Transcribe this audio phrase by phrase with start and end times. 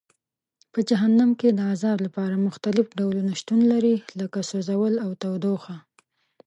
[0.71, 5.75] په جهنم کې د عذاب لپاره مختلف ډولونه شتون لري لکه سوځول او تودوخه.